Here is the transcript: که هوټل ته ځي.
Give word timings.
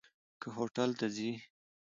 که 0.41 0.47
هوټل 0.55 0.89
ته 0.99 1.07
ځي. 1.15 1.31